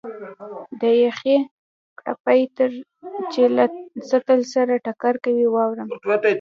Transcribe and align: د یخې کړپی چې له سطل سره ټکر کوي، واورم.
د 0.81 0.83
یخې 1.05 1.37
کړپی 1.99 2.41
چې 3.33 3.43
له 3.55 3.65
سطل 4.09 4.39
سره 4.53 4.73
ټکر 4.85 5.13
کوي، 5.25 5.45
واورم. 5.49 5.89